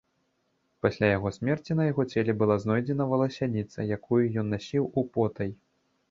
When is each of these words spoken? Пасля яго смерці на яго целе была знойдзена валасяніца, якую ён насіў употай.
Пасля 0.83 1.07
яго 1.17 1.31
смерці 1.35 1.75
на 1.79 1.83
яго 1.91 2.05
целе 2.13 2.33
была 2.39 2.55
знойдзена 2.63 3.07
валасяніца, 3.11 3.85
якую 3.97 4.19
ён 4.43 4.47
насіў 4.55 4.89
употай. 5.03 5.51